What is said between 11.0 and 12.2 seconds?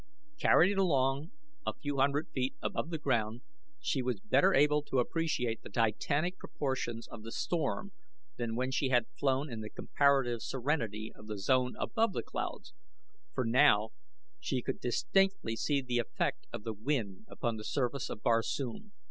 of the zone above